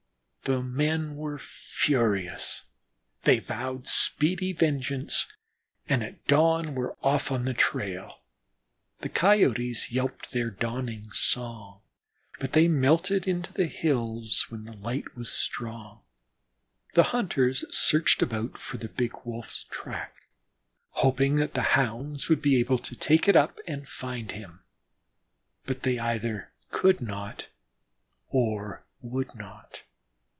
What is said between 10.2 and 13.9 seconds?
their dawning song, but they melted into the